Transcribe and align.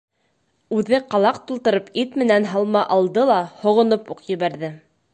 Үҙе 0.77 0.99
ҡалаҡ 1.11 1.37
тултырып 1.51 1.93
ит 2.05 2.19
менән 2.23 2.49
һалма 2.55 2.83
алды 2.99 3.29
ла 3.33 3.39
һоғоноп 3.63 4.15
уҡ 4.17 4.29
ебәрҙе. 4.37 4.77